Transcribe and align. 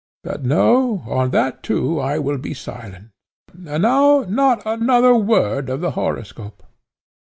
But 0.23 0.43
no! 0.43 1.03
on 1.07 1.29
that 1.29 1.61
too 1.61 1.99
I 1.99 2.17
will 2.17 2.39
be 2.39 2.55
silent; 2.55 3.11
and 3.53 3.83
now 3.83 4.25
not 4.27 4.63
another 4.65 5.13
word 5.13 5.69
of 5.69 5.79
the 5.81 5.91
horoscope. 5.91 6.63